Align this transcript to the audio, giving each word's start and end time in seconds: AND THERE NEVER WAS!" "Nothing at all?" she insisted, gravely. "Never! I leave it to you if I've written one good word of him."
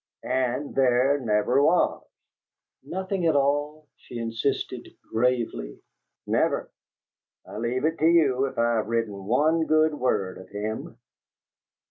AND 0.23 0.73
THERE 0.73 1.19
NEVER 1.19 1.61
WAS!" 1.61 2.01
"Nothing 2.83 3.27
at 3.27 3.35
all?" 3.35 3.85
she 3.97 4.17
insisted, 4.17 4.89
gravely. 5.13 5.79
"Never! 6.25 6.71
I 7.45 7.57
leave 7.57 7.85
it 7.85 7.99
to 7.99 8.07
you 8.07 8.45
if 8.45 8.57
I've 8.57 8.87
written 8.87 9.25
one 9.25 9.67
good 9.67 9.93
word 9.93 10.39
of 10.39 10.49
him." 10.49 10.97